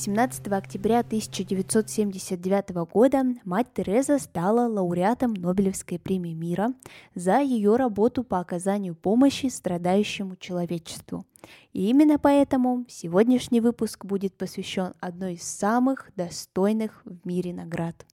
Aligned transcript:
17 0.00 0.48
октября 0.48 1.00
1979 1.00 2.70
года 2.90 3.22
мать 3.44 3.66
Тереза 3.74 4.18
стала 4.18 4.66
лауреатом 4.66 5.34
Нобелевской 5.34 5.98
премии 5.98 6.32
мира 6.32 6.72
за 7.14 7.40
ее 7.40 7.76
работу 7.76 8.24
по 8.24 8.40
оказанию 8.40 8.94
помощи 8.94 9.48
страдающему 9.48 10.36
человечеству. 10.36 11.26
И 11.74 11.90
именно 11.90 12.18
поэтому 12.18 12.86
сегодняшний 12.88 13.60
выпуск 13.60 14.06
будет 14.06 14.32
посвящен 14.32 14.94
одной 15.00 15.34
из 15.34 15.42
самых 15.42 16.10
достойных 16.16 17.02
в 17.04 17.26
мире 17.26 17.52
наград. 17.52 18.06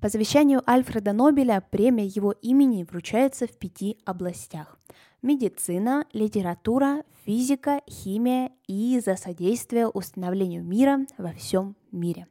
По 0.00 0.08
завещанию 0.08 0.62
Альфреда 0.68 1.12
Нобеля 1.12 1.62
премия 1.70 2.06
его 2.06 2.32
имени 2.32 2.84
вручается 2.84 3.46
в 3.46 3.52
пяти 3.52 3.98
областях 4.04 4.80
медицина, 5.22 6.06
литература, 6.12 7.04
физика, 7.24 7.80
химия 7.88 8.50
и 8.66 9.00
за 9.04 9.16
содействие 9.16 9.88
установлению 9.88 10.64
мира 10.64 11.06
во 11.18 11.32
всем 11.32 11.76
мире. 11.92 12.26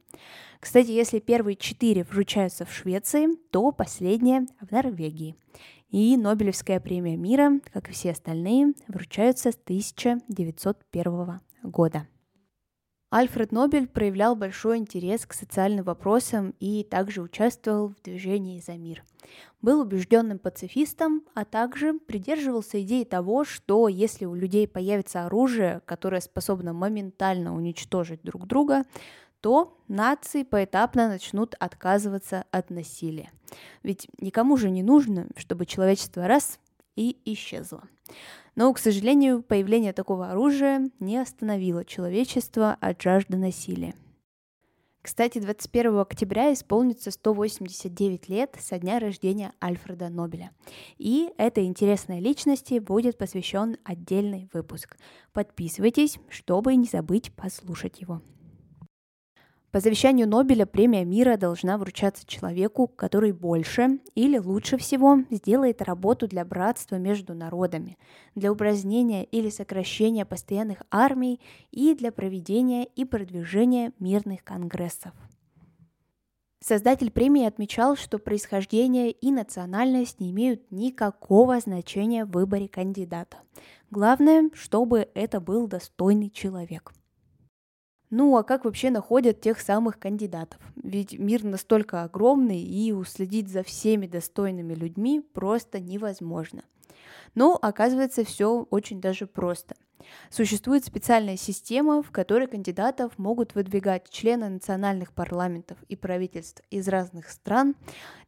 Кстати, 0.58 0.90
если 0.90 1.20
первые 1.20 1.56
четыре 1.56 2.04
вручаются 2.04 2.64
в 2.64 2.72
Швеции, 2.72 3.28
то 3.50 3.72
последние 3.72 4.46
в 4.60 4.70
Норвегии. 4.70 5.36
И 5.90 6.16
Нобелевская 6.16 6.80
премия 6.80 7.16
мира, 7.16 7.60
как 7.72 7.88
и 7.88 7.92
все 7.92 8.12
остальные, 8.12 8.74
вручаются 8.86 9.50
с 9.50 9.56
1901 9.56 11.40
года. 11.62 12.06
Альфред 13.12 13.50
Нобель 13.50 13.88
проявлял 13.88 14.36
большой 14.36 14.78
интерес 14.78 15.26
к 15.26 15.32
социальным 15.32 15.84
вопросам 15.84 16.54
и 16.60 16.84
также 16.84 17.22
участвовал 17.22 17.88
в 17.88 18.00
движении 18.02 18.60
за 18.60 18.74
мир. 18.74 19.02
Был 19.60 19.80
убежденным 19.80 20.38
пацифистом, 20.38 21.24
а 21.34 21.44
также 21.44 21.94
придерживался 21.94 22.80
идеи 22.82 23.02
того, 23.02 23.44
что 23.44 23.88
если 23.88 24.26
у 24.26 24.34
людей 24.34 24.68
появится 24.68 25.26
оружие, 25.26 25.82
которое 25.86 26.20
способно 26.20 26.72
моментально 26.72 27.52
уничтожить 27.52 28.22
друг 28.22 28.46
друга, 28.46 28.84
то 29.40 29.76
нации 29.88 30.44
поэтапно 30.44 31.08
начнут 31.08 31.56
отказываться 31.58 32.44
от 32.52 32.70
насилия. 32.70 33.32
Ведь 33.82 34.06
никому 34.20 34.56
же 34.56 34.70
не 34.70 34.84
нужно, 34.84 35.26
чтобы 35.36 35.66
человечество 35.66 36.28
раз 36.28 36.60
и 36.96 37.16
исчезло. 37.24 37.84
Но, 38.56 38.72
к 38.72 38.78
сожалению, 38.78 39.42
появление 39.42 39.92
такого 39.92 40.30
оружия 40.30 40.90
не 40.98 41.16
остановило 41.18 41.84
человечество 41.84 42.76
от 42.80 43.00
жажды 43.00 43.36
насилия. 43.36 43.94
Кстати, 45.02 45.38
21 45.38 45.98
октября 45.98 46.52
исполнится 46.52 47.10
189 47.10 48.28
лет 48.28 48.56
со 48.60 48.78
дня 48.78 48.98
рождения 48.98 49.54
Альфреда 49.62 50.10
Нобеля. 50.10 50.50
И 50.98 51.30
этой 51.38 51.64
интересной 51.64 52.20
личности 52.20 52.78
будет 52.78 53.16
посвящен 53.16 53.78
отдельный 53.82 54.50
выпуск. 54.52 54.98
Подписывайтесь, 55.32 56.18
чтобы 56.28 56.74
не 56.76 56.86
забыть 56.86 57.32
послушать 57.32 58.02
его. 58.02 58.20
По 59.70 59.78
завещанию 59.78 60.28
Нобеля 60.28 60.66
премия 60.66 61.04
мира 61.04 61.36
должна 61.36 61.78
вручаться 61.78 62.26
человеку, 62.26 62.88
который 62.88 63.30
больше 63.30 64.00
или 64.16 64.36
лучше 64.36 64.76
всего 64.78 65.18
сделает 65.30 65.80
работу 65.80 66.26
для 66.26 66.44
братства 66.44 66.96
между 66.96 67.34
народами, 67.34 67.96
для 68.34 68.50
упразднения 68.50 69.22
или 69.22 69.48
сокращения 69.48 70.24
постоянных 70.24 70.82
армий 70.90 71.40
и 71.70 71.94
для 71.94 72.10
проведения 72.10 72.84
и 72.84 73.04
продвижения 73.04 73.92
мирных 74.00 74.42
конгрессов. 74.42 75.12
Создатель 76.58 77.12
премии 77.12 77.46
отмечал, 77.46 77.94
что 77.94 78.18
происхождение 78.18 79.12
и 79.12 79.30
национальность 79.30 80.18
не 80.18 80.32
имеют 80.32 80.72
никакого 80.72 81.60
значения 81.60 82.24
в 82.24 82.32
выборе 82.32 82.66
кандидата. 82.66 83.38
Главное, 83.90 84.50
чтобы 84.52 85.08
это 85.14 85.40
был 85.40 85.68
достойный 85.68 86.28
человек– 86.28 86.92
ну 88.10 88.36
а 88.36 88.42
как 88.42 88.64
вообще 88.64 88.90
находят 88.90 89.40
тех 89.40 89.60
самых 89.60 89.98
кандидатов? 89.98 90.60
Ведь 90.76 91.18
мир 91.18 91.44
настолько 91.44 92.02
огромный, 92.02 92.60
и 92.60 92.92
уследить 92.92 93.48
за 93.48 93.62
всеми 93.62 94.06
достойными 94.06 94.74
людьми 94.74 95.20
просто 95.20 95.80
невозможно. 95.80 96.62
Но 97.34 97.58
оказывается 97.60 98.24
все 98.24 98.66
очень 98.70 99.00
даже 99.00 99.26
просто– 99.26 99.76
Существует 100.30 100.84
специальная 100.84 101.36
система, 101.36 102.02
в 102.02 102.10
которой 102.10 102.46
кандидатов 102.46 103.18
могут 103.18 103.54
выдвигать 103.54 104.08
члены 104.10 104.48
национальных 104.48 105.12
парламентов 105.12 105.78
и 105.88 105.96
правительств 105.96 106.62
из 106.70 106.88
разных 106.88 107.28
стран, 107.28 107.74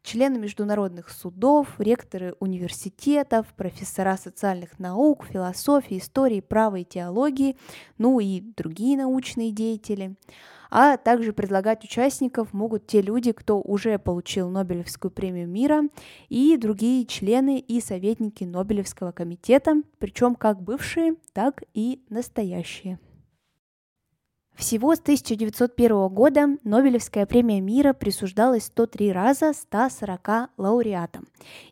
члены 0.02 0.38
международных 0.38 1.10
судов, 1.10 1.68
ректоры 1.78 2.34
университетов, 2.40 3.46
профессора 3.56 4.16
социальных 4.16 4.78
наук, 4.78 5.26
философии, 5.26 5.98
истории, 5.98 6.40
права 6.40 6.76
и 6.76 6.84
теологии, 6.84 7.56
ну 7.98 8.20
и 8.20 8.40
другие 8.40 8.96
научные 8.96 9.52
деятели 9.52 10.16
а 10.74 10.96
также 10.96 11.34
предлагать 11.34 11.84
участников 11.84 12.54
могут 12.54 12.86
те 12.86 13.02
люди, 13.02 13.32
кто 13.32 13.60
уже 13.60 13.98
получил 13.98 14.48
Нобелевскую 14.48 15.10
премию 15.10 15.46
мира, 15.46 15.82
и 16.30 16.56
другие 16.56 17.04
члены 17.04 17.58
и 17.58 17.78
советники 17.78 18.44
Нобелевского 18.44 19.12
комитета, 19.12 19.82
причем 19.98 20.34
как 20.34 20.62
бывшие, 20.62 21.16
так 21.34 21.62
и 21.74 22.02
настоящие. 22.08 22.98
Всего 24.54 24.94
с 24.94 25.00
1901 25.00 26.08
года 26.08 26.56
Нобелевская 26.62 27.26
премия 27.26 27.60
мира 27.60 27.94
присуждалась 27.94 28.64
103 28.64 29.12
раза 29.12 29.52
140 29.54 30.50
лауреатам. 30.56 31.26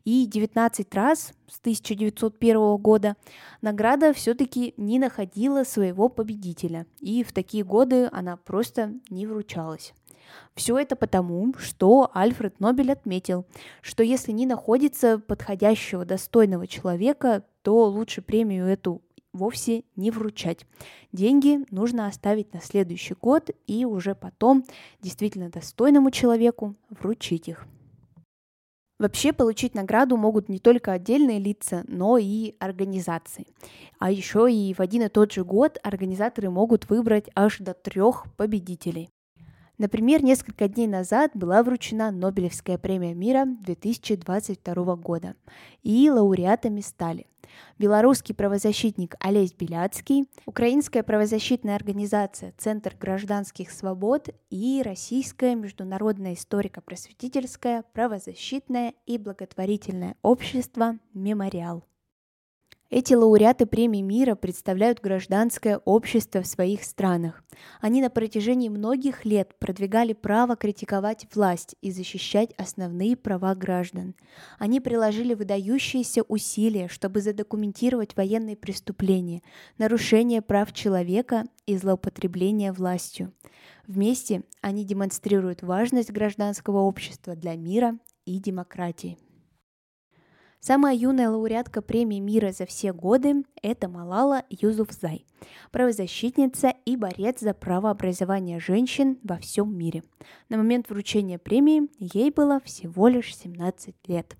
И 0.04 0.26
19 0.26 0.94
раз 0.94 1.32
с 1.46 1.60
1901 1.60 2.76
года 2.78 3.16
награда 3.60 4.12
все-таки 4.12 4.74
не 4.76 4.98
находила 4.98 5.64
своего 5.64 6.08
победителя. 6.08 6.86
И 7.00 7.22
в 7.22 7.32
такие 7.32 7.64
годы 7.64 8.08
она 8.12 8.36
просто 8.36 8.94
не 9.10 9.26
вручалась. 9.26 9.92
Все 10.54 10.78
это 10.78 10.96
потому, 10.96 11.54
что 11.58 12.10
Альфред 12.14 12.60
Нобель 12.60 12.92
отметил, 12.92 13.46
что 13.82 14.02
если 14.02 14.32
не 14.32 14.46
находится 14.46 15.18
подходящего 15.18 16.04
достойного 16.04 16.66
человека, 16.66 17.44
то 17.62 17.86
лучше 17.86 18.22
премию 18.22 18.66
эту 18.66 19.02
вовсе 19.32 19.84
не 19.96 20.10
вручать. 20.10 20.66
Деньги 21.12 21.64
нужно 21.70 22.06
оставить 22.06 22.52
на 22.52 22.60
следующий 22.60 23.14
год 23.14 23.50
и 23.66 23.84
уже 23.84 24.14
потом 24.14 24.64
действительно 25.00 25.50
достойному 25.50 26.10
человеку 26.10 26.76
вручить 26.90 27.48
их. 27.48 27.66
Вообще 28.98 29.32
получить 29.32 29.74
награду 29.74 30.18
могут 30.18 30.50
не 30.50 30.58
только 30.58 30.92
отдельные 30.92 31.38
лица, 31.38 31.84
но 31.88 32.18
и 32.18 32.54
организации. 32.58 33.46
А 33.98 34.10
еще 34.10 34.52
и 34.52 34.74
в 34.74 34.80
один 34.80 35.04
и 35.04 35.08
тот 35.08 35.32
же 35.32 35.42
год 35.42 35.78
организаторы 35.82 36.50
могут 36.50 36.90
выбрать 36.90 37.30
аж 37.34 37.60
до 37.60 37.72
трех 37.72 38.26
победителей. 38.36 39.08
Например, 39.78 40.22
несколько 40.22 40.68
дней 40.68 40.86
назад 40.86 41.30
была 41.32 41.62
вручена 41.62 42.10
Нобелевская 42.10 42.76
премия 42.76 43.14
мира 43.14 43.46
2022 43.46 44.96
года, 44.96 45.34
и 45.82 46.10
лауреатами 46.10 46.82
стали 46.82 47.26
белорусский 47.78 48.34
правозащитник 48.34 49.14
Олесь 49.20 49.52
Беляцкий, 49.52 50.28
украинская 50.46 51.02
правозащитная 51.02 51.76
организация 51.76 52.54
Центр 52.58 52.94
гражданских 52.98 53.70
свобод 53.70 54.28
и 54.50 54.82
российское 54.84 55.54
международное 55.54 56.34
историко-просветительское 56.34 57.84
правозащитное 57.92 58.94
и 59.06 59.18
благотворительное 59.18 60.16
общество 60.22 60.98
«Мемориал». 61.14 61.84
Эти 62.90 63.14
лауреаты 63.14 63.66
премии 63.66 64.00
мира 64.00 64.34
представляют 64.34 65.00
гражданское 65.00 65.78
общество 65.84 66.42
в 66.42 66.46
своих 66.48 66.82
странах. 66.82 67.44
Они 67.80 68.02
на 68.02 68.10
протяжении 68.10 68.68
многих 68.68 69.24
лет 69.24 69.56
продвигали 69.60 70.12
право 70.12 70.56
критиковать 70.56 71.28
власть 71.32 71.76
и 71.82 71.92
защищать 71.92 72.52
основные 72.56 73.16
права 73.16 73.54
граждан. 73.54 74.16
Они 74.58 74.80
приложили 74.80 75.34
выдающиеся 75.34 76.22
усилия, 76.22 76.88
чтобы 76.88 77.20
задокументировать 77.20 78.16
военные 78.16 78.56
преступления, 78.56 79.42
нарушение 79.78 80.42
прав 80.42 80.72
человека 80.72 81.44
и 81.66 81.76
злоупотребление 81.76 82.72
властью. 82.72 83.32
Вместе 83.86 84.42
они 84.62 84.84
демонстрируют 84.84 85.62
важность 85.62 86.10
гражданского 86.10 86.78
общества 86.78 87.36
для 87.36 87.54
мира 87.54 87.96
и 88.24 88.40
демократии. 88.40 89.16
Самая 90.62 90.94
юная 90.94 91.30
лауреатка 91.30 91.80
премии 91.80 92.20
мира 92.20 92.52
за 92.52 92.66
все 92.66 92.92
годы– 92.92 93.44
это 93.62 93.88
Малала 93.88 94.42
Юзуфзай, 94.50 95.24
правозащитница 95.70 96.74
и 96.84 96.96
борец 96.96 97.40
за 97.40 97.54
право 97.54 97.88
образования 97.88 98.60
женщин 98.60 99.18
во 99.22 99.38
всем 99.38 99.74
мире. 99.74 100.02
На 100.50 100.58
момент 100.58 100.90
вручения 100.90 101.38
премии 101.38 101.88
ей 101.98 102.30
было 102.30 102.60
всего 102.60 103.08
лишь 103.08 103.34
17 103.34 103.94
лет. 104.06 104.36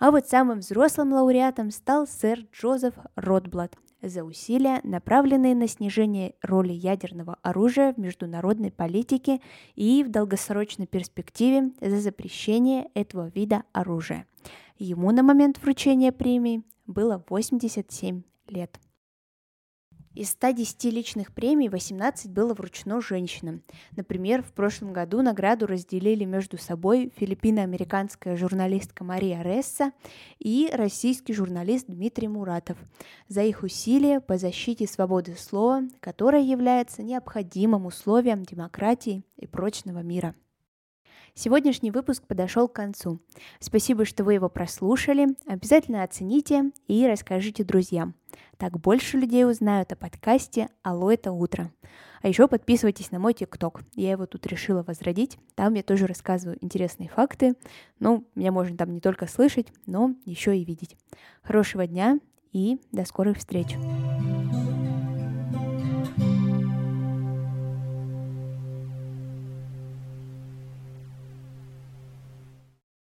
А 0.00 0.10
вот 0.10 0.26
самым 0.26 0.58
взрослым 0.58 1.12
лауреатом 1.12 1.70
стал 1.70 2.08
сэр 2.08 2.40
Джозеф 2.52 2.94
Ротблад 3.14 3.76
за 4.08 4.24
усилия, 4.24 4.80
направленные 4.84 5.54
на 5.54 5.68
снижение 5.68 6.34
роли 6.42 6.72
ядерного 6.72 7.38
оружия 7.42 7.92
в 7.92 7.98
международной 7.98 8.70
политике 8.70 9.40
и 9.74 10.04
в 10.04 10.10
долгосрочной 10.10 10.86
перспективе 10.86 11.72
за 11.80 12.00
запрещение 12.00 12.88
этого 12.94 13.30
вида 13.34 13.64
оружия. 13.72 14.26
Ему 14.78 15.10
на 15.12 15.22
момент 15.22 15.62
вручения 15.62 16.12
премии 16.12 16.62
было 16.86 17.24
87 17.28 18.22
лет. 18.48 18.78
Из 20.14 20.30
110 20.30 20.84
личных 20.92 21.32
премий 21.34 21.68
18 21.68 22.30
было 22.30 22.54
вручено 22.54 23.00
женщинам. 23.00 23.62
Например, 23.96 24.42
в 24.42 24.52
прошлом 24.52 24.92
году 24.92 25.22
награду 25.22 25.66
разделили 25.66 26.24
между 26.24 26.56
собой 26.56 27.12
филиппино-американская 27.16 28.36
журналистка 28.36 29.02
Мария 29.02 29.42
Ресса 29.42 29.90
и 30.38 30.70
российский 30.72 31.32
журналист 31.32 31.86
Дмитрий 31.88 32.28
Муратов 32.28 32.78
за 33.26 33.42
их 33.42 33.64
усилия 33.64 34.20
по 34.20 34.38
защите 34.38 34.86
свободы 34.86 35.34
слова, 35.36 35.82
которая 35.98 36.42
является 36.42 37.02
необходимым 37.02 37.86
условием 37.86 38.44
демократии 38.44 39.24
и 39.36 39.48
прочного 39.48 39.98
мира. 39.98 40.36
Сегодняшний 41.36 41.90
выпуск 41.90 42.22
подошел 42.28 42.68
к 42.68 42.74
концу. 42.74 43.18
Спасибо, 43.58 44.04
что 44.04 44.22
вы 44.22 44.34
его 44.34 44.48
прослушали. 44.48 45.26
Обязательно 45.46 46.04
оцените 46.04 46.70
и 46.86 47.08
расскажите 47.08 47.64
друзьям. 47.64 48.14
Так 48.56 48.78
больше 48.78 49.18
людей 49.18 49.44
узнают 49.44 49.90
о 49.90 49.96
подкасте 49.96 50.68
«Алло, 50.84 51.10
это 51.10 51.32
утро». 51.32 51.72
А 52.22 52.28
еще 52.28 52.46
подписывайтесь 52.46 53.10
на 53.10 53.18
мой 53.18 53.34
ТикТок. 53.34 53.82
Я 53.94 54.12
его 54.12 54.26
тут 54.26 54.46
решила 54.46 54.84
возродить. 54.84 55.36
Там 55.56 55.74
я 55.74 55.82
тоже 55.82 56.06
рассказываю 56.06 56.56
интересные 56.60 57.08
факты. 57.08 57.54
Ну, 57.98 58.24
меня 58.36 58.52
можно 58.52 58.76
там 58.76 58.92
не 58.92 59.00
только 59.00 59.26
слышать, 59.26 59.66
но 59.86 60.14
еще 60.24 60.56
и 60.56 60.64
видеть. 60.64 60.96
Хорошего 61.42 61.86
дня 61.86 62.20
и 62.52 62.80
до 62.92 63.04
скорых 63.04 63.38
встреч. 63.38 63.76